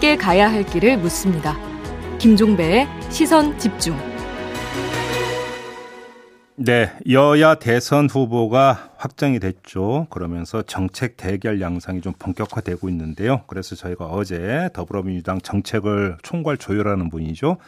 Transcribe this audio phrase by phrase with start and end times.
[0.00, 1.58] 함께 가야 할 길을 묻습니다.
[2.16, 3.94] 김종배의 시선 집중.
[6.56, 10.06] 네, 여야 대선 후보가 확정이 됐죠.
[10.08, 13.42] 그러면서 정책 대결 양상이 좀 본격화되고 있는데요.
[13.46, 17.58] 그래서 저희가 어제 더불어민주당 정책을 총괄 조율하는 분이죠.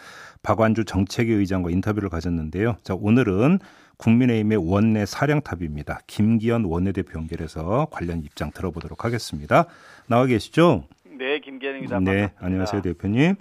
[0.43, 2.77] 박완주 정책위 의장과 인터뷰를 가졌는데요.
[2.83, 3.59] 자, 오늘은
[4.03, 6.01] 국민의힘의 원내 사령탑입니다.
[6.07, 9.67] 김기현 원내대표 연결해서 관련 입장 들어보도록 하겠습니다.
[10.09, 10.85] 나와 계시죠?
[11.05, 12.01] 네, 김기현입니다.
[12.01, 13.37] 네, 안녕하세요, 대표님.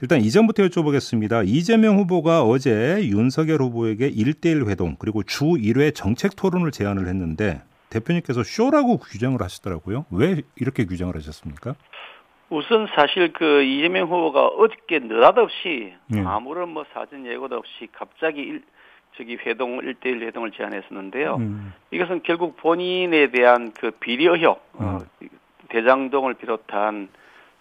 [0.00, 1.48] 일단 이전부터 여쭤보겠습니다.
[1.48, 8.42] 이재명 후보가 어제 윤석열 후보에게 1대1 회동 그리고 주 1회 정책 토론을 제안을 했는데 대표님께서
[8.44, 10.04] 쇼라고 규정을 하시더라고요.
[10.10, 11.74] 왜 이렇게 규정을 하셨습니까?
[12.50, 16.22] 우선 사실 그 이재명 후보가 어저께 느닷없이 네.
[16.24, 18.62] 아무런 뭐 사전 예고도 없이 갑자기 일,
[19.16, 21.36] 저기 회동 1대1 회동을 제안했었는데요.
[21.36, 24.98] 음, 이것은 결국 본인에 대한 그 비리 의혹, 어,
[25.68, 27.08] 대장동을 비롯한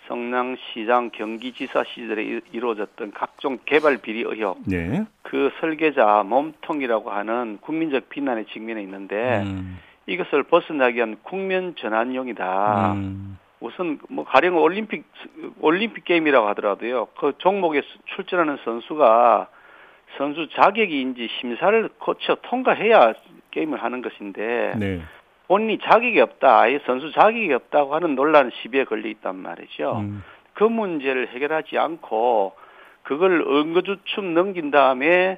[0.08, 5.06] 성남시장 경기지사 시절에 이- 이루어졌던 각종 개발 비리 의혹, 네.
[5.24, 12.94] 그 설계자 몸통이라고 하는 국민적 비난에 직면해 있는데 음, 이것을 벗어나기 위한 국면 전환용이다.
[12.94, 15.06] 음, 우선 뭐 가령 올림픽
[15.60, 17.08] 올림픽 게임이라고 하더라도요.
[17.18, 19.48] 그 종목에 수- 출전하는 선수가
[20.18, 23.14] 선수 자격이인지 심사를 거쳐 통과해야
[23.52, 25.02] 게임을 하는 것인데 네.
[25.48, 30.00] 본인이 자격이 없다, 아예 선수 자격이 없다고 하는 논란 시비에 걸려 있단 말이죠.
[30.00, 32.54] 음, 그 문제를 해결하지 않고
[33.04, 35.38] 그걸 은거주춤 넘긴 다음에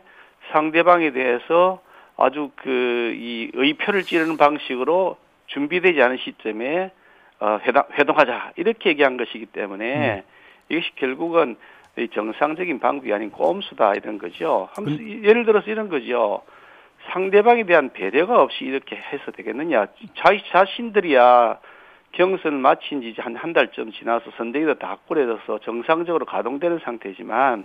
[0.52, 1.82] 상대방에 대해서
[2.16, 6.92] 아주 그 이 의표를 찌르는 방식으로 준비되지 않은 시점에
[7.40, 10.24] 어, 회동, 회동하자 이렇게 얘기한 것이기 때문에
[10.70, 11.58] 이것이 결국은 이
[12.14, 14.70] 정상적인 방법이 아닌 꼼수다 이런 거죠.
[14.76, 16.44] 하면서 예를 들어서 이런 거죠.
[17.12, 19.88] 상대방에 대한 배려가 없이 이렇게 해서 되겠느냐.
[20.18, 21.58] 자기 자신들이야
[22.12, 27.64] 경선 마친 지 한 한 달쯤 지나서 선대위도 다 꾸려져서 정상적으로 가동되는 상태지만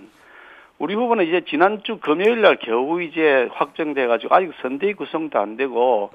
[0.79, 6.11] 우리 후보는 이제 지난주 금요일 날 겨우 이제 확정돼 가지고 아직 선대위 구성도 안 되고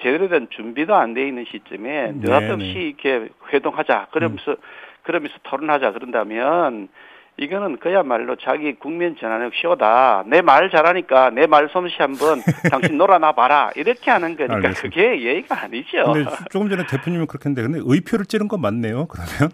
[0.00, 2.80] 제대로 된 준비도 안 돼 있는 시점에 네, 느닷없이 네.
[2.88, 4.56] 이렇게 회동하자 그러면서
[5.02, 6.88] 그러면서 토론하자 그런다면
[7.38, 10.24] 이거는 그야말로 자기 국면 전환의 쇼다.
[10.26, 13.70] 내 말 잘하니까 내 말 솜씨 한번 당신 놀아나 봐라.
[13.74, 14.82] 이렇게 하는 거니까 알겠습니다.
[14.82, 16.12] 그게 예의가 아니죠.
[16.12, 19.06] 근데 조금 전에 대표님은 그렇게 했는데 근데 의표를 찌른 건 맞네요.
[19.08, 19.50] 그러면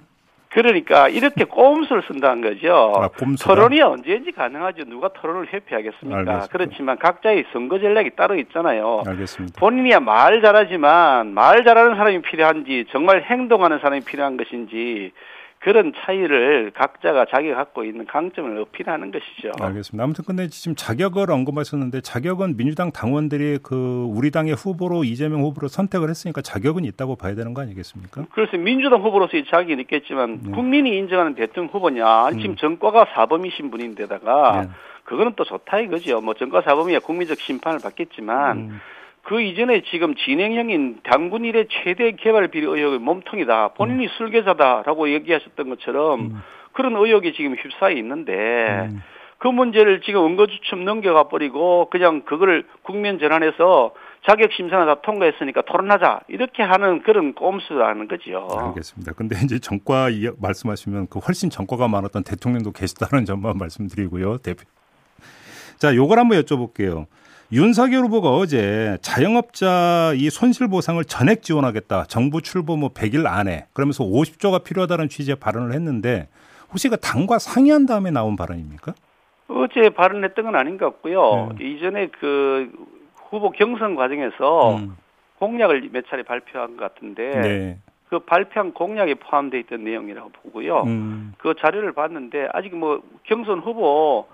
[0.51, 2.93] 그러니까 이렇게 꼼수를 쓴다는 거죠.
[2.97, 3.09] 아?
[3.45, 4.85] 토론이 언제든지 가능하죠.
[4.87, 6.19] 누가 토론을 회피하겠습니까?
[6.19, 6.47] 알겠습니다.
[6.51, 9.03] 그렇지만 각자의 선거 전략이 따로 있잖아요.
[9.07, 9.61] 알겠습니다.
[9.61, 15.13] 본인이야 말 잘하지만 말 잘하는 사람이 필요한지 정말 행동하는 사람이 필요한 것인지
[15.61, 19.53] 그런 차이를 각자가 자기가 갖고 있는 강점을 어필하는 것이죠.
[19.61, 20.05] 알겠습니다.
[20.05, 26.11] 아무튼 근데 지금 자격을 언급하셨는데 자격은 민주당 당원들이 그 우리 당의 후보로 이재명 후보를 선택을
[26.11, 28.27] 했으니까 자격은 있다고 봐야 되는 거 아니겠습니까?
[28.33, 30.51] 그래서 민주당 후보로서의 자격이 있겠지만 네.
[30.53, 34.63] 국민이 인정하는 대통령 후보냐 아니 지금 전과가 사범이신 분인데다가 음.
[34.63, 34.69] 네.
[35.05, 36.21] 그거는 또 좋다 이거죠.
[36.21, 38.81] 뭐 전과 사범이야 국민적 심판을 받겠지만 음.
[39.29, 43.75] 그 이전에 지금 진행형인 당군 일의 최대 개발 비리 의혹의 몸통이다.
[43.75, 46.43] 본인이 술계자다라고 얘기하셨던 것처럼 음.
[46.73, 48.33] 그런 의혹이 지금 휩싸여 있는데
[48.91, 49.03] 음.
[49.37, 53.93] 그 문제를 지금 은거주춤 넘겨가 버리고 그냥 그거를 국면 전환해서
[54.27, 58.49] 자격 심사는 다 통과했으니까 토론하자 이렇게 하는 그런 꼼수라는 거죠.
[58.51, 59.13] 알겠습니다.
[59.13, 59.59] 근데 이제
[60.09, 64.39] 이- 말씀하시면 그 훨씬 전과가 많았던 대통령도 계시다는 점만 말씀드리고요.
[64.39, 64.63] 대표.
[65.79, 67.07] 자, 요걸 한번 여쭤볼게요.
[67.51, 72.05] 윤석열 후보가 어제 자영업자 이 손실 보상을 전액 지원하겠다.
[72.05, 76.29] 정부 출범 뭐 100일 안에 그러면서 50조가 필요하다는 취지의 발언을 했는데
[76.71, 78.93] 혹시 그 당과 상의한 다음에 나온 발언입니까?
[79.49, 81.55] 어제 발언했던 건 아닌 것 같고요.
[81.59, 81.71] 네.
[81.71, 82.71] 이전에 그
[83.31, 84.97] 후보 경선 과정에서 음,
[85.39, 87.79] 공약을 몇 차례 발표한 것 같은데 네.
[88.11, 90.83] 그 발표한 공약에 포함되어 있던 내용이라고 보고요.
[90.83, 94.27] 음, 그 자료를 봤는데 아직 뭐 경선 후보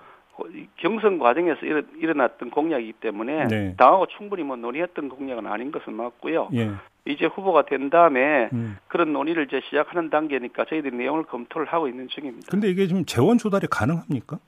[0.77, 3.75] 경선 과정에서 일어, 일어났던 공약이기 때문에 네.
[3.77, 6.49] 당하고 충분히 뭐 논의했던 공약은 아닌 것은 맞고요.
[6.53, 6.71] 예.
[7.05, 8.77] 이제 후보가 된 다음에 음.
[8.87, 12.47] 그런 논의를 이제 시작하는 단계니까 저희들이 내용을 검토를 하고 있는 중입니다.
[12.49, 14.39] 근데 이게 지금 재원 조달이 가능합니까?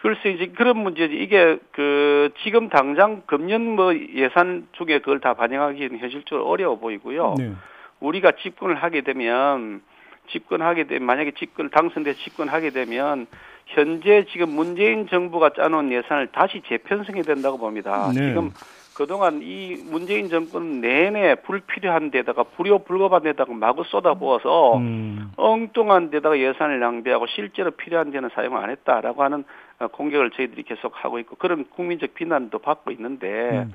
[0.00, 5.98] 글쎄 이제 그런 문제지 이게 그 지금 당장 금년 뭐 예산 쪽에 그걸 다 반영하기는
[5.98, 7.34] 현실적으로 어려워 보이고요.
[7.36, 7.52] 네.
[8.00, 9.82] 우리가 집권을 하게 되면
[10.30, 13.26] 집권하게 되면 만약에 집권 당선돼 집권하게 되면
[13.70, 18.10] 현재 지금 문재인 정부가 짜놓은 예산을 다시 재편성해야 된다고 봅니다.
[18.14, 18.28] 네.
[18.28, 18.50] 지금
[18.94, 26.80] 그동안 이 문재인 정권 내내 불필요한 데다가 불효불급한 데다가 마구 쏟아부어서 음, 엉뚱한 데다가 예산을
[26.80, 29.44] 낭비하고 실제로 필요한 데는 사용을 안 했다라고 하는
[29.78, 33.74] 어, 공격을 저희들이 계속 하고 있고 그런 국민적 비난도 받고 있는데 음.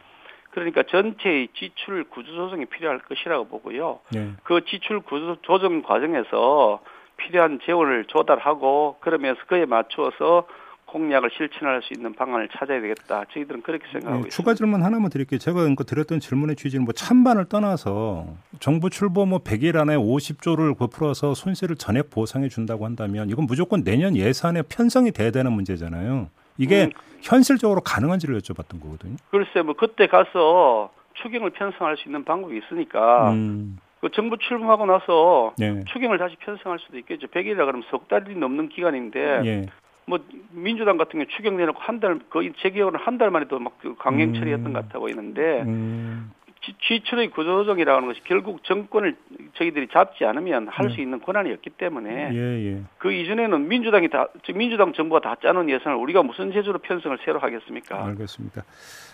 [0.52, 4.00] 그러니까 전체의 지출 구조 조정이 필요할 것이라고 보고요.
[4.14, 4.32] 네.
[4.44, 6.82] 그 지출 구조 조정 과정에서
[7.18, 10.48] 필요한 재원을 조달하고 그러면서 그에 맞추어서
[10.86, 13.26] 공약을 실천할 수 있는 방안을 찾아야 되겠다.
[13.34, 14.36] 저희들은 그렇게 생각하고 네, 있습니다.
[14.36, 15.40] 추가 질문 하나만 드릴게요.
[15.40, 18.28] 제가 그 드렸던 질문의 취지는 뭐 찬반을 떠나서
[18.60, 24.16] 정부 출범 뭐 100일 안에 50조를 베풀어서 손실을 전액 보상해 준다고 한다면 이건 무조건 내년
[24.16, 26.30] 예산에 편성이 돼야 되는 문제잖아요.
[26.58, 26.92] 이게 음.
[27.22, 29.16] 현실적으로 가능한지를 여쭤봤던 거거든요.
[29.32, 35.54] 글쎄 뭐 그때 가서 추경을 편성할 수 있는 방법이 있으니까 음, 그 정부 출범하고 나서
[35.58, 35.84] 네.
[35.92, 37.26] 추경을 다시 편성할 수도 있겠죠.
[37.26, 39.66] 100일이라 그러면 석 달이 넘는 기간인데 예.
[40.06, 40.20] 뭐
[40.52, 43.96] 민주당 같은 경우 추경 내놓고 한 달 거의 제 기억으로는 한 달 만에 또막 그
[43.98, 44.34] 강행 음.
[44.36, 46.32] 처리했던 것 같아 보이는데 음,
[46.66, 49.16] 지- 지출의 구조조정이라는 것이 결국 정권을
[49.58, 51.04] 저희들이 잡지 않으면 할수 네.
[51.04, 52.38] 있는 권한이 없기 때문에 예,
[52.74, 52.82] 예.
[52.98, 57.40] 그 이전에는 민주당이 다 즉 민주당 정부가 다 짜놓은 예산을 우리가 무슨 제주로 편성을 새로
[57.40, 58.06] 하겠습니까?
[58.06, 58.64] 알겠습니다.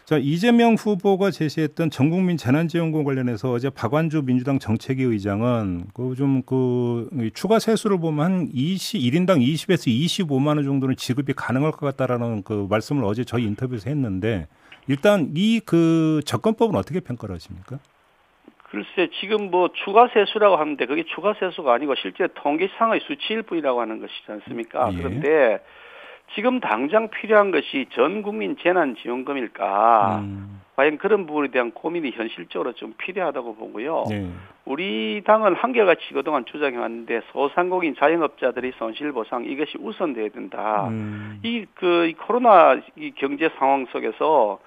[0.05, 7.59] 자 이재명 후보가 제시했던 전국민 재난지원금 관련해서 어제 박완주 민주당 정책위 의장은 그 좀그 추가
[7.59, 13.03] 세수를 보면 한 20, 1인당 20에서 25만 원 정도는 지급이 가능할 것 같다라는 그 말씀을
[13.03, 14.47] 어제 저희 인터뷰에서 했는데
[14.91, 17.79] 일단 이 그 접근법은 어떻게 평가를 하십니까?
[18.69, 23.99] 글쎄 지금 뭐 추가 세수라고 하는데 그게 추가 세수가 아니고 실제 통계상의 수치일 뿐이라고 하는
[24.01, 24.91] 것이지 않습니까?
[24.93, 24.97] 예.
[24.97, 25.59] 그런데
[26.35, 30.19] 지금 당장 필요한 것이 전 국민 재난 지원금일까?
[30.19, 34.05] 음, 과연 그런 부분에 대한 고민이 현실적으로 좀 필요하다고 보고요.
[34.09, 34.29] 네.
[34.65, 40.87] 우리 당은 한결같이 그동안 주장해 왔는데 소상공인 자영업자들의 손실 보상 이것이 우선돼야 된다.
[40.89, 44.59] 음, 이그 코로나 이 경제 상황 속에서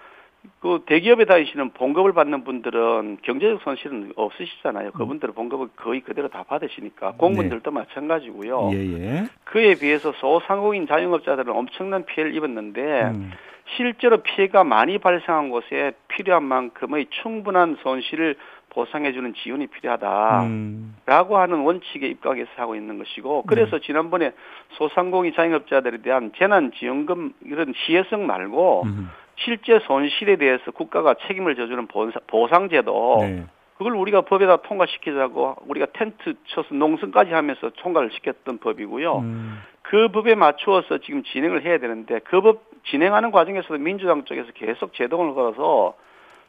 [0.61, 4.93] 그 대기업에 다니시는 봉급을 받는 분들은 경제적 손실은 없으시잖아요.
[4.93, 8.71] 그분들은 봉급을 거의 그대로 다 받으시니까 공무원들도 마찬가지고요.
[8.73, 9.25] 예, 예.
[9.45, 13.31] 그에 비해서 소상공인 자영업자들은 엄청난 피해를 입었는데 음,
[13.77, 18.37] 실제로 피해가 많이 발생한 곳에 필요한 만큼의 충분한 손실을
[18.71, 24.33] 보상해주는 지원이 필요하다라고 음, 하는 원칙에 입각해서 하고 있는 것이고 그래서 지난번에
[24.71, 32.21] 소상공인 자영업자들에 대한 재난지원금 이런 시혜성 말고 음, 실제 손실에 대해서 국가가 책임을 져주는 보상-
[32.27, 33.45] 보상제도 네.
[33.79, 39.19] 그걸 우리가 법에다 통과시키자고 우리가 텐트 쳐서 농성까지 하면서 통과를 시켰던 법이고요.
[39.19, 44.93] 음, 그 법에 맞추어서 지금 진행을 해야 되는데 그 법 진행하는 과정에서도 민주당 쪽에서 계속
[44.95, 45.95] 제동을 걸어서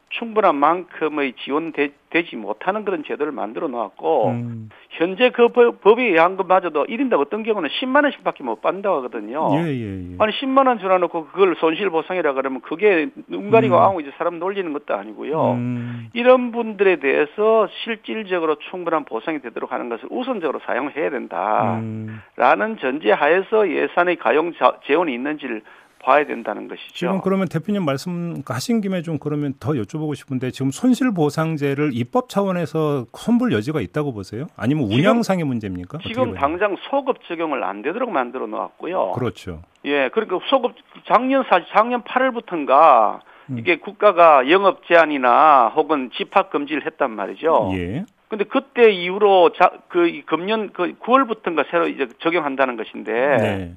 [0.09, 6.85] 충분한 만큼의 지원되지 못하는 그런 제도를 만들어 놓았고 음, 현재 그 법, 법에 의한 것마저도
[6.85, 9.49] 1인당 어떤 경우는 10만 원씩밖에 못 받는다고 하거든요.
[9.55, 10.15] 예, 예, 예.
[10.19, 13.81] 아니 10만 원 줄여놓고 그걸 손실 보상이라 그러면 그게 눈 가리고 음.
[13.81, 15.51] 아무 이제 사람 놀리는 것도 아니고요.
[15.53, 22.77] 음, 이런 분들에 대해서 실질적으로 충분한 보상이 되도록 하는 것을 우선적으로 사용해야 된다라는 음.
[22.79, 25.61] 전제 하에서 예산의 가용 자- 재원이 있는지를
[26.05, 26.93] 봐야 된다는 것이죠.
[26.93, 32.29] 지금 그러면 대표님 말씀 하신 김에 좀 그러면 더 여쭤보고 싶은데 지금 손실 보상제를 입법
[32.29, 34.45] 차원에서 손볼 여지가 있다고 보세요?
[34.55, 35.97] 아니면 운영상의 문제입니까?
[35.97, 36.35] 어떻게 지금?
[36.35, 39.13] 당장 소급 적용을 안 되도록 만들어 놓았고요.
[39.13, 39.63] 그렇죠.
[39.85, 40.73] 예, 그러니까 소급
[41.07, 43.57] 작년 사 작년 8월부터인가 음.
[43.59, 47.71] 이게 국가가 영업 제한이나 혹은 집합 금지를 했단 말이죠.
[47.73, 48.05] 예.
[48.27, 53.75] 근데 그때 이후로 자, 그 이- 금년 그 9월부터인가 새로 이제 적용한다는 것인데 네.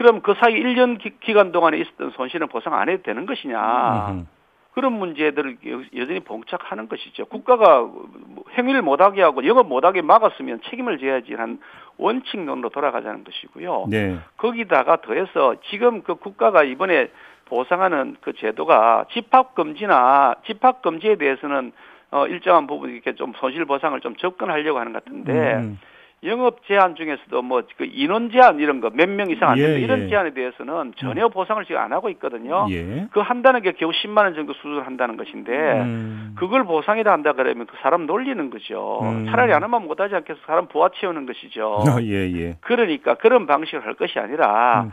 [0.00, 4.08] 그럼 그 사이 1년 기, 간 동안에 있었던 손실은 보상 안 해도 되는 것이냐?
[4.12, 4.24] 음흠.
[4.72, 7.26] 그런 문제들을 여- 여전히 봉착하는 것이죠.
[7.26, 11.58] 국가가 뭐 행위를 못하게 하고 영업 못하게 막았으면 책임을 져야지 한
[11.98, 13.88] 원칙론으로 돌아가자는 것이고요.
[13.90, 14.16] 네.
[14.38, 17.10] 거기다가 더해서 지금 그 국가가 이번에
[17.44, 21.72] 보상하는 그 제도가 집합 금지나 집합 금지에 대해서는
[22.10, 25.78] 어 일정한 부분 이렇게 좀 손실 보상을 좀 접근하려고 하는 것 같은데 음.
[26.22, 29.78] 영업 제한 중에서도 뭐 그 인원 제한 이런 거 몇 명 이상 안 예, 된다
[29.78, 30.08] 이런 예.
[30.08, 32.66] 제한에 대해서는 전혀 보상을 지금 안 하고 있거든요.
[32.70, 33.06] 예.
[33.10, 35.50] 그 한다는 게 겨우 10만 원 정도 수준을 한다는 것인데
[35.80, 36.34] 음.
[36.38, 39.00] 그걸 보상이라 한다 그러면 그 사람 놀리는 거죠.
[39.02, 39.26] 음.
[39.30, 41.76] 차라리 안 하면 못하지 않겠어 사람 부하 채우는 것이죠.
[41.88, 42.56] 어, 예, 예.
[42.60, 44.92] 그러니까 그런 방식을 할 것이 아니라 음.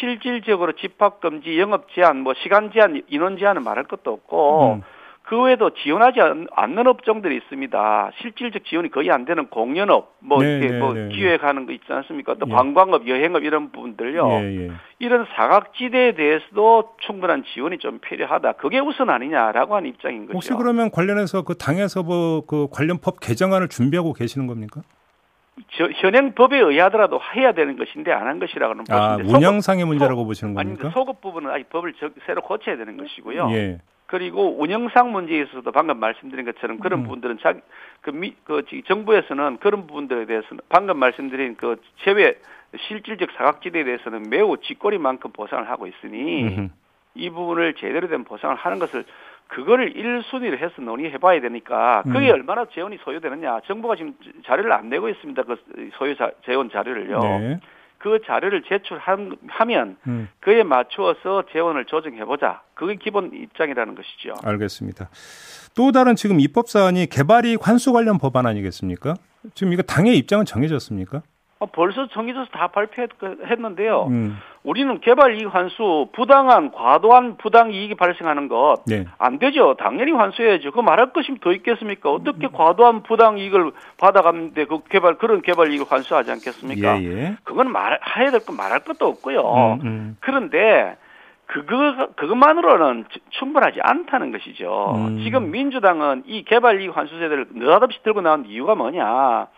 [0.00, 4.82] 실질적으로 집합 금지, 영업 제한, 뭐 시간 제한, 인원 제한은 말할 것도 없고 음.
[5.28, 8.12] 그 외에도 지원하지 않- 않는 업종들이 있습니다.
[8.22, 11.14] 실질적 지원이 거의 안 되는 공연업, 뭐 네, 이렇게 네, 뭐 네, 네.
[11.14, 12.34] 기획하는 거 있지 않습니까?
[12.40, 12.52] 또 예.
[12.54, 14.26] 관광업, 여행업 이런 부분들요.
[14.26, 14.70] 예, 예.
[15.00, 18.52] 이런 사각지대에 대해서도 충분한 지원이 좀 필요하다.
[18.52, 20.32] 그게 우선 아니냐라고 하는 입장인 거죠.
[20.36, 24.80] 혹시 그러면 관련해서 그 당에서 뭐 그 관련 법 개정안을 준비하고 계시는 겁니까?
[25.76, 30.56] 저, 현행 법에 의하더라도 해야 되는 것인데 안 한 것이라고는 아, 보시는데 운영상의 문제라고 보시는
[30.56, 30.84] 아닙니다.
[30.84, 30.98] 겁니까?
[30.98, 33.50] 소급 부분은 아직 법을 저- 새로 고쳐야 되는 것이고요.
[33.52, 33.78] 예.
[34.12, 37.02] 그리고 운영상 문제에 있어서도 방금 말씀드린 것처럼 그런 음.
[37.04, 37.60] 부분들은 자기
[38.00, 42.38] 그, 미, 그 지- 정부에서는 그런 부분들에 대해서는 방금 말씀드린 그 제외
[42.88, 46.68] 실질적 사각지대에 대해서는 매우 쥐꼬리만큼 보상을 하고 있으니 음흠.
[47.16, 49.04] 이 부분을 제대로 된 보상을 하는 것을
[49.48, 52.34] 그거를 1순위를 해서 논의해봐야 되니까 그게 음.
[52.34, 53.60] 얼마나 재원이 소요되느냐.
[53.66, 54.14] 정부가 지금
[54.46, 55.42] 자료를 안 내고 있습니다.
[55.42, 55.56] 그
[55.98, 57.18] 소요 자, 재원 자료를요.
[57.20, 57.60] 네.
[57.98, 62.62] 그 자료를 제출하면 음, 그에 맞추어서 재원을 조정해보자.
[62.74, 64.34] 그게 기본 입장이라는 것이죠.
[64.44, 65.10] 알겠습니다.
[65.74, 69.14] 또 다른 지금 입법 사안이 개발이익 환수 관련 법안 아니겠습니까?
[69.54, 71.22] 지금 이거 당의 입장은 정해졌습니까?
[71.60, 74.06] 어, 벌써 정해져서 다 발표했는데요.
[74.10, 79.06] 음, 우리는 개발 이익 환수 부당한 과도한 부당 이익이 발생하는 것 네.
[79.18, 79.74] 안 되죠.
[79.74, 80.70] 당연히 환수해야죠.
[80.70, 82.12] 그 말할 것이 더 있겠습니까?
[82.12, 87.02] 어떻게 과도한 부당 이익을 받아갔는데 그 개발 그런 개발 이익을 환수하지 않겠습니까?
[87.02, 87.36] 예, 예.
[87.42, 89.78] 그건 말 해야 될 건 말할 것도 없고요.
[89.82, 90.16] 음, 음.
[90.20, 90.96] 그런데
[91.46, 94.92] 그거 그것만으로는 추- 충분하지 않다는 것이죠.
[94.96, 95.18] 음.
[95.24, 99.48] 지금 민주당은 이 개발 이익 환수제도를 느닷없이 들고 나온 이유가 뭐냐?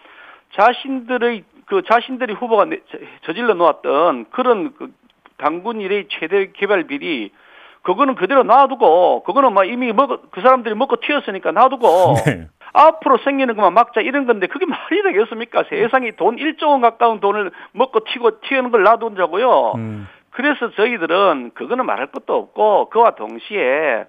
[0.54, 4.90] 자신들의 그 자신들이 후보가 저- 저질러 놓았던 그런 그
[5.38, 7.30] 당군 일의 최대 개발 비리
[7.82, 11.86] 그거는 그대로 놔두고 그거는 막 이미 먹어 그 사람들이 먹고 튀었으니까 놔두고
[12.26, 12.48] 네.
[12.72, 15.62] 앞으로 생기는 것만 막자 이런 건데 그게 말이 되겠습니까?
[15.70, 19.72] 세상에 돈 1조 원 가까운 돈을 먹고 튀고 튀는 걸 놔둔다고요.
[19.76, 24.06] 음, 그래서 저희들은 그거는 말할 것도 없고 그와 동시에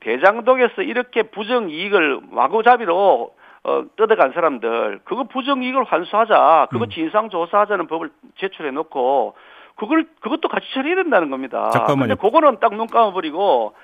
[0.00, 6.90] 대장동에서 이렇게 부정 이익을 마구잡이로 어, 뜯어간 사람들 그거 부정 이익을 환수하자 그거 음.
[6.90, 9.34] 진상 조사하자는 법을 제출해 놓고
[9.76, 11.68] 그걸 그것도 같이 처리해야 된다는 겁니다.
[11.70, 12.14] 잠깐만요.
[12.16, 13.74] 근데 그거는 딱 눈 감아버리고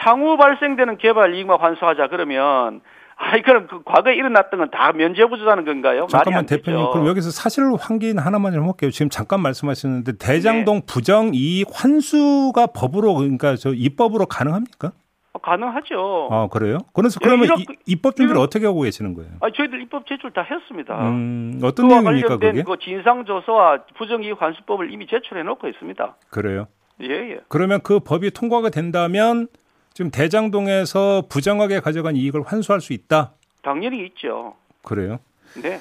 [0.00, 2.80] 향후 발생되는 개발 이익만 환수하자 그러면
[3.18, 6.06] 아이 그럼 그 과거에 일어났던 건 다 면제부주자는 건가요?
[6.10, 6.90] 잠깐만 안 대표님 되죠.
[6.92, 8.90] 그럼 여기서 사실 확인 하나만 좀 할게요.
[8.90, 14.92] 지금 잠깐 말씀하셨는데 대장동 부정 이익 환수가 법으로 그러니까 저 입법으로 가능합니까?
[15.36, 16.28] 어, 가능하죠.
[16.30, 16.78] 아 그래요?
[16.94, 19.30] 그래서 예, 그러면 이렇게- 이- 입법 준비를 이런- 어떻게 하고 계시는 거예요?
[19.40, 21.08] 아, 저희들 입법 제출 다 했습니다.
[21.10, 22.62] 음, 어떤 내용입니까 그게?
[22.62, 26.16] 그 진상조사와 부정이익 환수법을 이미 제출해 놓고 있습니다.
[26.30, 26.66] 그래요?
[27.02, 27.40] 예, 예.
[27.48, 29.48] 그러면 그 법이 통과가 된다면
[29.92, 33.32] 지금 대장동에서 부정하게 가져간 이익을 환수할 수 있다.
[33.62, 34.54] 당연히 있죠.
[34.82, 35.18] 그래요?
[35.62, 35.78] 네.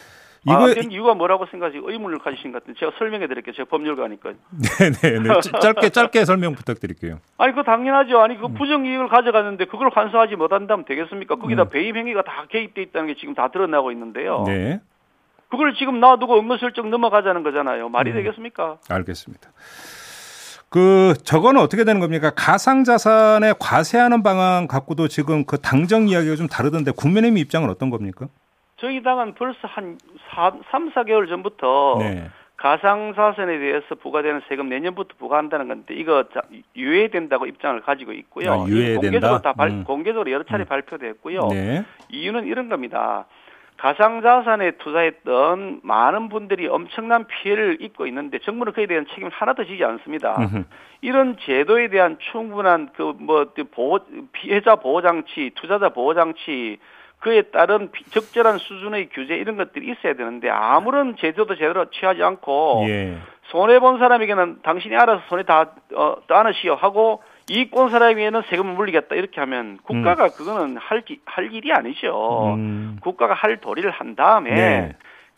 [0.48, 3.54] 이거 아, 된 이유가 뭐라고 생각하시 의문을 가지신 것 같은데 제가 설명해 드릴게요.
[3.56, 4.34] 제가 법률가니까.
[5.02, 7.20] 네네네 짧게 짧게 설명 부탁드릴게요.
[7.40, 8.20] 아니, 그거 당연하죠.
[8.20, 8.42] 아니, 음.
[8.42, 11.38] 그 부정이익을 가져갔는데 그걸 환수하지 못한다면 되겠습니까?
[11.38, 11.70] 거기다 음.
[11.70, 14.44] 배임 행위가 다 개입돼 있다는 게 지금 다 드러나고 있는데요.
[14.46, 14.82] 네,
[15.50, 17.90] 그걸 지금 놔두고 은근슬쩍 넘어가자는 거잖아요.
[17.90, 18.16] 말이 음.
[18.16, 18.78] 되겠습니까?
[18.88, 19.50] 알겠습니다.
[20.70, 22.32] 그 저거는 어떻게 되는 겁니까?
[22.36, 28.28] 가상 자산에 과세하는 방안 갖고도 지금 그 당정 이야기가 좀 다르던데 국민의힘 입장은 어떤 겁니까?
[28.86, 29.98] 저희 당은 벌써 한
[30.70, 32.30] 3, 4개월 전부터 네.
[32.58, 36.42] 가상자산에 대해서 부과되는 세금 내년부터 부과한다는 건데 이거 자-
[36.75, 38.51] 유예된다고 입장을 가지고 있고요.
[38.51, 39.01] 아, 유예된다?
[39.01, 39.84] 공개적으로 다 발- 음.
[39.86, 40.68] 공개적으로 여러 차례 음.
[40.68, 41.48] 발표됐고요.
[41.50, 41.84] 네.
[42.10, 43.25] 이유는 이런 겁니다.
[43.77, 50.36] 가상자산에 투자했던 많은 분들이 엄청난 피해를 입고 있는데 정부는 그에 대한 책임을 하나도 지지 않습니다.
[50.38, 50.63] 음흠.
[51.01, 54.00] 이런 제도에 대한 충분한 그 뭐 보호
[54.32, 56.77] 피해자 보호 장치, 투자자 보호 장치
[57.25, 62.86] 그에 따른 비- 적절한 수준의 규제 이런 것들이 있어야 되는데 아무런 제도도 제대로 취하지 않고
[62.88, 63.17] 예.
[63.46, 69.15] 손해 본 사람에게는 당신이 알아서 손해 다 어, 따느시오 하고 이익 본 사람에게는 세금을 물리겠다
[69.15, 72.53] 이렇게 하면 국가가 그거는 할, 기- 할 일이 아니죠.
[72.58, 72.98] 음.
[73.01, 74.96] 국가가 할 도리를 한 다음에 네.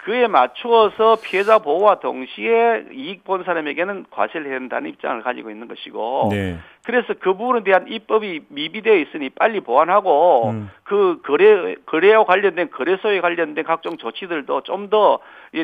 [0.07, 6.29] 그에 맞추어서 피해자 보호와 동시에 이익 본 사람에게는 과세를 해야 된다는 입장을 가지고 있는 것이고
[6.31, 6.57] 네.
[6.85, 10.71] 그래서 그 부분에 대한 입법이 미비되어 있으니 빨리 보완하고 음.
[10.85, 15.19] 그 거래 거래와 관련된 거래소에 관련된 각종 조치들도 좀 더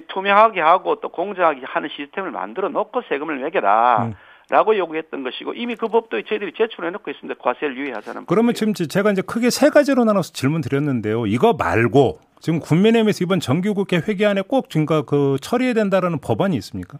[0.10, 4.06] 투명하게 하고 또 공정하게 하는 시스템을 만들어 놓고 세금을 매겨라.
[4.08, 4.14] 음.
[4.50, 7.42] 라고 요구했던 것이고 이미 그 법도 저희들이 제출해 놓고 있습니다.
[7.42, 8.74] 과세를 유예하자는 그러면 법이에요.
[8.74, 11.26] 지금 제가 이제 크게 세 가지로 나눠서 질문 드렸는데요.
[11.28, 16.98] 이거 말고 지금 국민의힘에서 이번 정기국회 회기안에 꼭 지금 그 처리해야 된다라는 법안이 있습니까?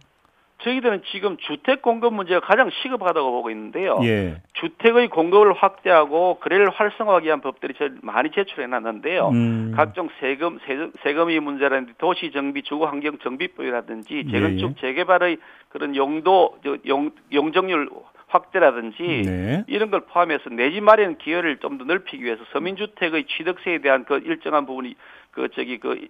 [0.62, 3.98] 저희들은 지금 주택 공급 문제가 가장 시급하다고 보고 있는데요.
[4.04, 4.40] 예.
[4.54, 9.28] 주택의 공급을 확대하고 거래를 활성화하기 위한 법들이 저 많이 제출해 놨는데요.
[9.28, 9.72] 음.
[9.76, 15.36] 각종 세금, 세금 세금의 문제라든지 도시 정비, 주거 환경 정비법이라든지 예, 재건축 재개발의
[15.68, 17.90] 그런 용도 저 용, 용적률
[18.28, 19.64] 확대라든지 네.
[19.68, 24.16] 이런 걸 포함해서 내 집 마련 기회를 좀 더 넓히기 위해서 서민주택의 취득세에 대한 그
[24.24, 24.94] 일정한 부분이
[25.34, 26.08] 그 저기 그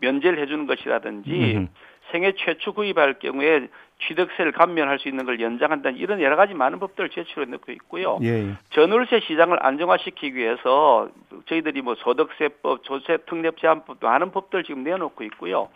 [0.00, 1.66] 면제를 해주는 것이라든지 음흠.
[2.10, 3.68] 생애 최초 구입할 경우에
[4.06, 8.18] 취득세를 감면할 수 있는 걸 연장한다는 이런 여러 가지 많은 법들을 제출해 놓고 있고요.
[8.22, 8.28] 예.
[8.28, 8.54] 예.
[8.70, 11.08] 전월세 시장을 안정화시키기 위해서
[11.46, 15.68] 저희들이 뭐 소득세법, 조세 특례 제한법 많은 법들 지금 내놓고 있고요.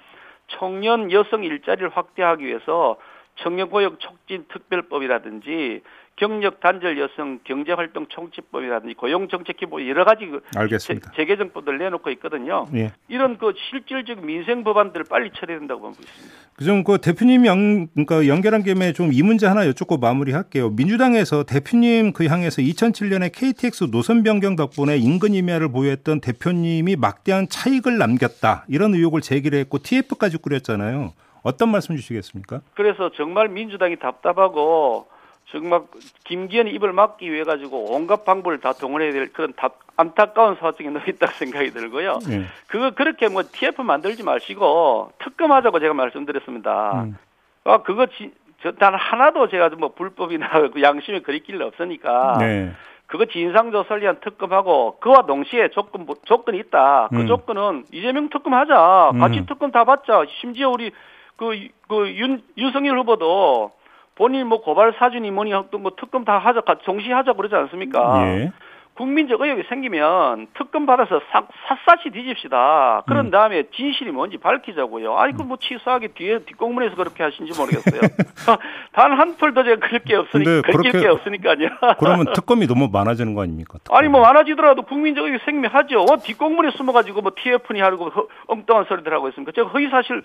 [0.48, 2.96] 청년 여성 일자리를 확대하기 위해서
[3.42, 5.82] 청년고용 촉진 특별법이라든지
[6.16, 11.12] 경력 단절 여성 경제활동 총치법이라든지 고용정책기본 여러 가지 그 알겠습니다.
[11.14, 12.66] 재, 개정법들 내놓고 있거든요.
[12.74, 12.92] 예.
[13.06, 16.34] 이런 그 실질적 민생 법안들을 빨리 처리해야 된다고 보고 있습니다.
[16.56, 20.70] 그좀 그 대표님 연 그러니까 연결한 김에 좀 이 문제 하나 여쭙고 마무리할게요.
[20.70, 27.96] 민주당에서 대표님 그 향해서 2007년에 KTX 노선 변경 덕분에 인근 임야를 보유했던 대표님이 막대한 차익을
[27.96, 31.12] 남겼다 이런 의혹을 제기를 했고 TF까지 꾸렸잖아요.
[31.42, 32.60] 어떤 말씀 주시겠습니까?
[32.74, 35.06] 그래서 정말 민주당이 답답하고
[35.50, 35.82] 정말
[36.24, 41.02] 김기현이 입을 막기 위해 가지고 온갖 방법을 다 동원해야 될 그런 답, 안타까운 사정에 놓여
[41.06, 42.18] 있다고 생각이 들고요.
[42.28, 42.44] 네.
[42.66, 47.02] 그거 그렇게 뭐 TF 만들지 마시고 특검하자고 제가 말씀드렸습니다.
[47.04, 47.16] 음.
[47.64, 48.30] 아 그거 지,
[48.62, 52.72] 저 단 하나도 제가 뭐 불법이나 그 양심에 그리길 없으니까 네.
[53.06, 57.08] 그거 진상조사를 위한 특검하고 그와 동시에 조건 조건이 있다.
[57.10, 57.26] 그 음.
[57.26, 59.12] 조건은 이재명 특검하자.
[59.18, 59.46] 같이 음.
[59.46, 60.24] 특검 다 받자.
[60.42, 60.90] 심지어 우리
[61.38, 63.70] 그, 그, 윤, 윤석열 후보도
[64.16, 64.92] 본인 뭐 고발
[65.30, 68.22] 뭐니 어떤 뭐 특검 다 하자, 동시에 하자 그러지 않습니까?
[68.26, 68.52] 예.
[68.98, 71.44] 국민적 의혹이 생기면 특검 받아서 사,
[71.86, 73.04] 샅샅이 뒤집시다.
[73.06, 73.30] 그런 음.
[73.30, 75.16] 다음에 진실이 뭔지 밝히자고요.
[75.16, 78.00] 아니, 그 뭐 치사하게 뒤에 뒷공문에서 그렇게 하신지 모르겠어요.
[78.92, 81.68] 단 한 톨도 제가 그럴 게 없으니까, 그럴 게 없으니까요.
[81.98, 83.78] 그러면 특검이 너무 많아지는 거 아닙니까?
[83.78, 83.98] 특검이.
[83.98, 86.00] 아니, 뭐 많아지더라도 국민적 의혹이 생명하죠.
[86.00, 88.10] 어, 뒷공문에 숨어가지고 뭐 TF니 하고
[88.48, 89.52] 엉뚱한 소리들 하고 있습니까?
[89.54, 90.22] 제가 허위사실,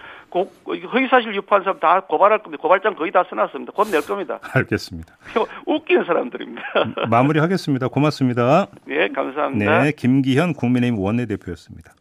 [0.92, 2.62] 허위사실 유포한 사람 다 고발할 겁니다.
[2.62, 3.72] 고발장 거의 다 써놨습니다.
[3.74, 4.40] 곧 낼 겁니다.
[4.54, 5.14] 알겠습니다.
[5.68, 6.62] 웃기는 사람들입니다.
[7.10, 7.88] 마무리하겠습니다.
[7.90, 8.63] 고맙습니다.
[8.86, 9.84] 네, 감사합니다.
[9.84, 11.94] 네, 김기현 국민의힘 원내대표였습니다.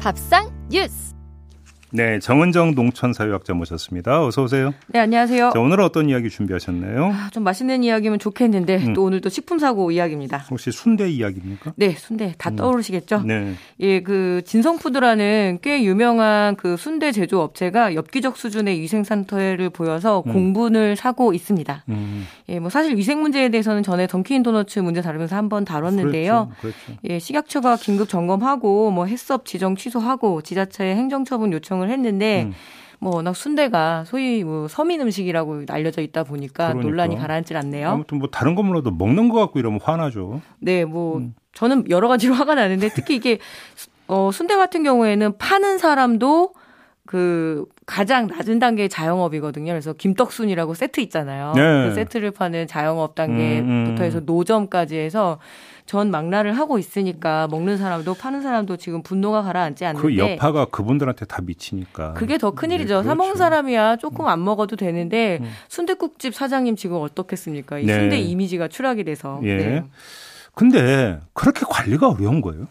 [0.00, 1.13] 밥상 뉴스.
[1.96, 4.26] 네, 정은정 농촌사회학자 모셨습니다.
[4.26, 4.74] 어서 오세요.
[4.88, 5.52] 네, 안녕하세요.
[5.54, 7.04] 자, 오늘 어떤 이야기 준비하셨나요?
[7.04, 8.92] 아, 좀 맛있는 이야기면 좋겠는데 음.
[8.94, 10.38] 또 오늘 또 식품 사고 이야기입니다.
[10.50, 11.74] 혹시 순대 이야기입니까?
[11.76, 12.56] 네, 순대 다 음.
[12.56, 13.22] 떠오르시겠죠?
[13.22, 13.54] 네.
[13.78, 20.32] 예, 그 진성푸드라는 꽤 유명한 그 순대 제조 업체가 엽기적 수준의 위생 상태를 보여서 음.
[20.32, 21.84] 공분을 사고 있습니다.
[21.90, 22.26] 음.
[22.48, 26.50] 예, 뭐 사실 위생 문제에 대해서는 전에 던킨 도너츠 문제 다루면서 한번 다뤘는데요.
[26.60, 26.76] 그렇죠.
[26.86, 27.00] 그렇죠.
[27.04, 32.54] 예, 식약처가 긴급 점검하고 뭐 해썹 지정 취소하고 지자체에 행정처분 요청을 요청을 했는데 음.
[32.98, 36.88] 뭐 워낙 순대가 소위 뭐 서민 음식이라고 알려져 있다 보니까 그러니까.
[36.88, 37.90] 논란이 가라앉질 않네요.
[37.90, 40.40] 아무튼 뭐 다른 거 몰라도 먹는 거 갖고 이러면 화나죠.
[40.58, 41.34] 네, 뭐 음.
[41.52, 43.38] 저는 여러 가지로 화가 나는데 특히 이게
[44.06, 46.54] 어 순대 같은 경우에는 파는 사람도
[47.06, 49.72] 그 가장 낮은 단계의 자영업이거든요.
[49.72, 51.52] 그래서 김떡순이라고 세트 있잖아요.
[51.54, 51.88] 네.
[51.88, 54.02] 그 세트를 파는 자영업 단계부터 음, 음.
[54.02, 55.38] 해서 노점까지 해서
[55.86, 61.26] 전 망라를 하고 있으니까 먹는 사람도 파는 사람도 지금 분노가 가라앉지 않는데 그 여파가 그분들한테
[61.26, 62.84] 다 미치니까 그게 더 큰일이죠.
[62.84, 63.08] 네, 그렇죠.
[63.08, 65.50] 사 먹는 사람이야 조금 안 먹어도 되는데 음.
[65.68, 67.80] 순대국집 사장님 지금 어떻겠습니까?
[67.80, 67.94] 이 네.
[67.94, 69.40] 순대 이미지가 추락이 돼서.
[69.42, 69.56] 예.
[69.56, 69.84] 네.
[70.54, 72.66] 근데 그렇게 관리가 어려운 거예요?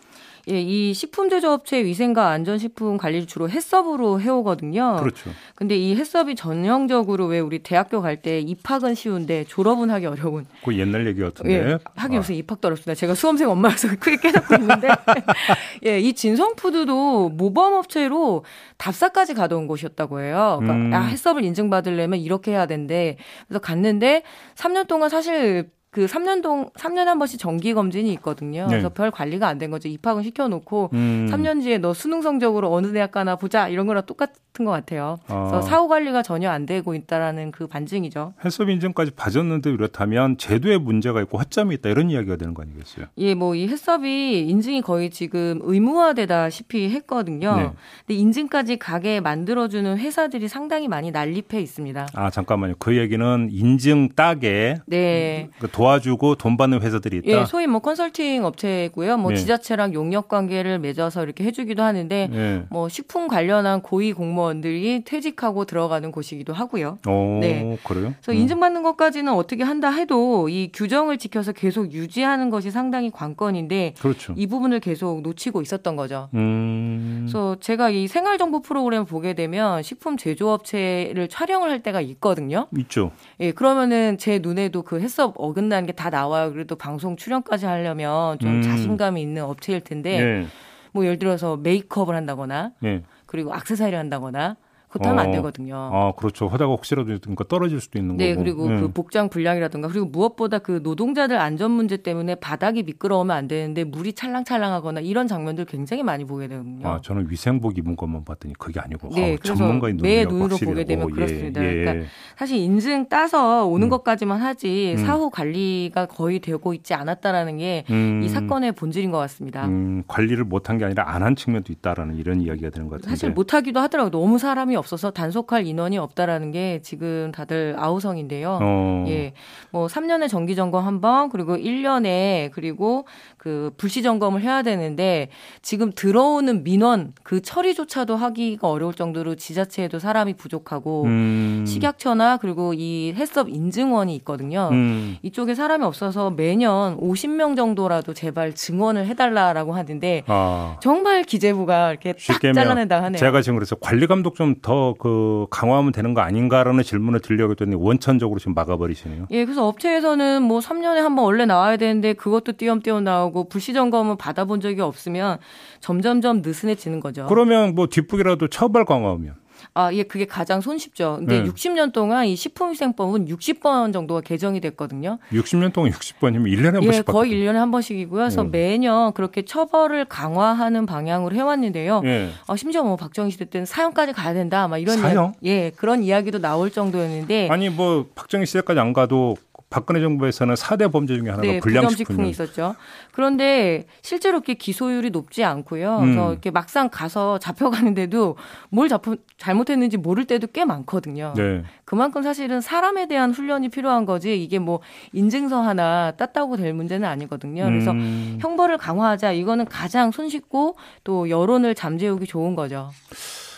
[0.50, 4.98] 예, 이 식품 제조업체 위생과 안전식품 관리를 주로 해썹으로 해오거든요.
[5.00, 5.32] 그렇죠.
[5.56, 10.46] 근데 이 해썹이 전형적으로 왜 우리 대학교 갈 때 입학은 쉬운데 졸업은 하기 어려운.
[10.64, 11.54] 그 옛날 얘기 같은데.
[11.54, 12.38] 예, 하기 요새 아.
[12.38, 12.96] 입학도 어렵습니다.
[12.96, 14.88] 제가 수험생 엄마라서 크게 깨닫고 있는데.
[15.86, 18.46] 예, 이 진성푸드도 모범업체로
[18.78, 20.60] 답사까지 가져온 곳이었다고 해요.
[20.62, 20.94] 그러니까 음.
[20.94, 23.18] 아, 해썹을 인증받으려면 이렇게 해야 된대.
[23.48, 24.24] 그래서 갔는데
[24.56, 28.64] 3년 동안 사실 그 3년 동 3년 한 번씩 정기 검진이 있거든요.
[28.64, 28.68] 네.
[28.68, 29.88] 그래서 별 관리가 안 된 거죠.
[29.88, 31.28] 입학은 시켜 놓고 음.
[31.32, 35.20] 3년 뒤에 너 수능 성적으로 어느 대학 가나 보자 이런 거랑 똑같은 것 같아요.
[35.28, 35.48] 아.
[35.50, 38.34] 그래서 사후 관리가 전혀 안 되고 있다라는 그 반증이죠.
[38.44, 43.06] 해썹 인증까지 봐줬는데 그렇다면 제도에 문제가 있고 허점이 있다 이런 이야기가 되는 거 아니겠어요?
[43.20, 47.56] 예, 뭐 이 해썹이 인증이 거의 지금 의무화되다시피 했거든요.
[47.56, 47.70] 네.
[48.08, 52.08] 근데 인증까지 가게 만들어 주는 회사들이 상당히 많이 난립해 있습니다.
[52.14, 52.76] 아 잠깐만요.
[52.80, 55.50] 그 얘기는 인증 따게 네.
[55.60, 57.42] 그 도와주고 돈 받는 회사들이 있다.
[57.42, 59.18] 예, 소위 뭐 컨설팅 업체고요.
[59.18, 59.38] 뭐 네.
[59.38, 62.64] 지자체랑 용역 관계를 맺어서 이렇게 해주기도 하는데 네.
[62.70, 67.00] 뭐 식품 관련한 고위 공무원들이 퇴직하고 들어가는 곳이기도 하고요.
[67.08, 68.14] 오, 네, 그래요?
[68.22, 68.36] 그래서 음.
[68.36, 74.34] 인증받는 것까지는 어떻게 한다 해도 이 규정을 지켜서 계속 유지하는 것이 상당히 관건인데 그렇죠.
[74.38, 76.30] 이 부분을 계속 놓치고 있었던 거죠.
[76.34, 77.24] 음.
[77.24, 82.68] 그래서 제가 이 생활정보 프로그램을 보게 되면 식품 제조업체를 촬영을 할 때가 있거든요.
[82.78, 83.12] 있죠.
[83.42, 86.52] 예, 그러면은 제 눈에도 그 해썹 어긋나 된다는 게다 나와요.
[86.54, 88.62] 그래도 방송 출연까지 하려면 좀 음.
[88.62, 90.48] 자신감이 있는 업체일 텐데 네.
[90.92, 93.02] 뭐 예를 들어서 메이크업을 한다거나 네.
[93.26, 94.56] 그리고 악세사리를 한다거나
[94.94, 95.32] 그것도 하면 안 어.
[95.34, 95.76] 되거든요.
[95.76, 96.48] 아, 그렇죠.
[96.48, 98.44] 하다가 혹시라도 그러니까 떨어질 수도 있는 네, 거고.
[98.44, 98.80] 그리고 예.
[98.80, 104.14] 그 복장 불량이라든가 그리고 무엇보다 그 노동자들 안전 문제 때문에 바닥이 미끄러우면 안 되는데 물이
[104.14, 106.88] 찰랑찰랑하거나 이런 장면들 굉장히 많이 보게 되거든요.
[106.88, 110.58] 아, 저는 위생복 입은 것만 봤더니 그게 아니고 네, 어우, 그래서 전문가인 매 눈이라고 눈으로
[110.58, 111.64] 보게 되면 오, 예, 그렇습니다.
[111.66, 111.74] 예.
[111.74, 112.06] 그러니까
[112.38, 113.90] 사실 인증 따서 오는 음.
[113.90, 115.06] 것까지만 하지 음.
[115.06, 119.66] 사후 관리가 거의 되고 있지 않았다라는 게이 음, 사건의 본질인 것 같습니다.
[119.66, 123.10] 음, 관리를 못한 게 아니라 안 한 측면도 있다라는 이런 이야기가 되는 것 같은데.
[123.10, 124.12] 사실 못하기도 하더라고요.
[124.12, 128.60] 너무 사람이 없어서 단속할 인원이 없다라는 게 지금 다들 아우성인데요.
[128.62, 129.34] 어, 예,
[129.72, 133.06] 뭐 3년에 정기 점검 한 번, 그리고 1년에 그리고
[133.38, 135.30] 그 불시 점검을 해야 되는데
[135.62, 143.14] 지금 들어오는 민원 그 처리조차도 하기가 어려울 정도로 지자체에도 사람이 부족하고 음, 식약처나 그리고 이
[143.16, 144.70] 해썹 인증원이 있거든요.
[144.72, 152.14] 음, 이쪽에 사람이 없어서 매년 50명 정도라도 제발 증원을 해달라라고 하는데 아, 정말 기재부가 이렇게
[152.14, 153.20] 딱 잘라낸다 하네요.
[153.20, 158.40] 제가 지금 그래서 관리 감독 좀 더그 강화하면 되는 거 아닌가라는 질문을 드리려고 했더니 원천적으로
[158.40, 159.28] 지금 막아버리시네요.
[159.32, 164.18] 예, 그래서 업체에서는 뭐 3년에 한 번 원래 나와야 되는데 그것도 띄엄띄엄 나오고 불시 점검은
[164.18, 165.38] 받아본 적이 없으면
[165.80, 167.26] 점점점 느슨해지는 거죠.
[167.30, 169.36] 그러면 뭐 뒷북이라도 처벌 강화하면
[169.76, 171.16] 아, 예, 그게 가장 손쉽죠.
[171.20, 171.50] 근데 네.
[171.50, 175.18] 60년 동안 이 식품위생법은 60번 정도가 개정이 됐거든요.
[175.32, 177.52] 60년 동안 60번이면 1년에 한 예, 번씩 거의 바뀌어요.
[177.52, 178.20] 1년에 한 번씩이고요.
[178.22, 178.52] 그래서 음.
[178.52, 182.02] 매년 그렇게 처벌을 강화하는 방향으로 해왔는데요.
[182.06, 182.30] 예.
[182.48, 185.34] 어, 심지어 뭐 박정희 시대 때는 사형까지 가야 된다, 막 이런 사형?
[185.42, 189.36] 이야기, 예, 그런 이야기도 나올 정도였는데 아니 뭐 박정희 시대까지 안 가도
[189.74, 192.76] 박근혜 정부에서는 4대 범죄 중에 하나가 네, 불량식품이 있었죠.
[193.12, 195.98] 그런데 실제로 이렇게 기소율이 높지 않고요.
[195.98, 196.02] 음.
[196.04, 198.38] 그래서 이렇게 막상 가서 잡혀가는데도
[198.70, 199.02] 뭘 잡-
[199.38, 201.34] 잘못했는지 모를 때도 꽤 많거든요.
[201.36, 201.64] 네.
[201.86, 204.80] 그만큼 사실은 사람에 대한 훈련이 필요한 거지 이게 뭐
[205.12, 207.64] 인증서 하나 땄다고 될 문제는 아니거든요.
[207.66, 212.92] 그래서 음, 형벌을 강화하자 이거는 가장 손쉽고 또 여론을 잠재우기 좋은 거죠.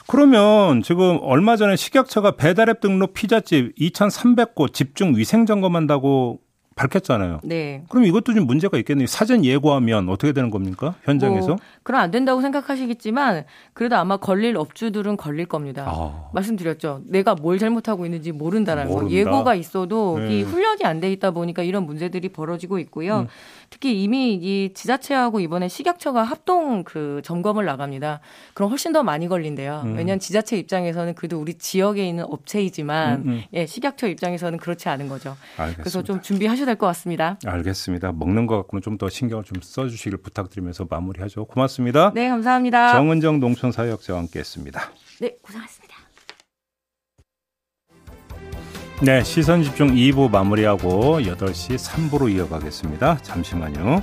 [0.08, 6.40] 그러면 지금 얼마 전에 식약처가 배달앱 등록 피자집 2,300곳 집중 위생 점검한다고
[6.76, 7.40] 밝혔잖아요.
[7.44, 7.84] 네.
[7.88, 9.08] 그럼 이것도 좀 문제가 있겠네요.
[9.08, 10.96] 사전 예고하면 어떻게 되는 겁니까?
[11.04, 11.48] 현장에서?
[11.48, 15.86] 뭐, 그럼 안 된다고 생각하시겠지만 그래도 아마 걸릴 업주들은 걸릴 겁니다.
[15.88, 17.02] 아, 말씀드렸죠.
[17.06, 18.96] 내가 뭘 잘못하고 있는지 모른다라는 거.
[19.04, 19.16] 모른다.
[19.16, 20.40] 예고가 있어도 네.
[20.40, 23.20] 이 훈련이 안 돼 있다 보니까 이런 문제들이 벌어지고 있고요.
[23.22, 23.28] 음.
[23.70, 28.20] 특히 이미 이 지자체하고 이번에 식약처가 합동 그 점검을 나갑니다.
[28.54, 29.82] 그럼 훨씬 더 많이 걸린대요.
[29.86, 29.90] 음.
[29.98, 33.44] 왜냐하면 지자체 입장에서는 그래도 우리 지역에 있는 업체이지만 음, 음.
[33.54, 35.36] 예, 식약처 입장에서는 그렇지 않은 거죠.
[35.58, 35.82] 알겠습니다.
[35.84, 37.38] 그래서 좀 준비하셔 야 될 것 같습니다.
[37.46, 38.12] 알겠습니다.
[38.12, 41.46] 먹는 거 갖고는 좀 더 신경을 좀 써주시길 부탁드리면서 마무리하죠.
[41.46, 42.12] 고맙습니다.
[42.16, 42.94] 네, 감사합니다.
[42.94, 44.82] 정은정 농촌사회학자와 함께했습니다.
[45.22, 45.96] 네, 고생하셨습니다.
[49.04, 53.18] 네, 시선 집중 2부 마무리하고 8시 3부로 이어가겠습니다.
[53.18, 54.02] 잠시만요.